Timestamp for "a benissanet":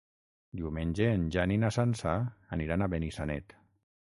2.87-3.57